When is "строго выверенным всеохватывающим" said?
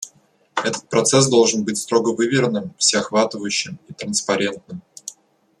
1.77-3.77